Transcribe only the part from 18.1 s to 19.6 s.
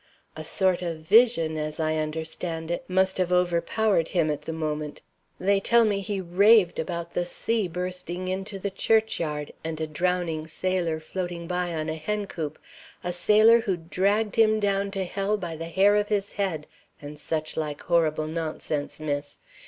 nonsense, miss.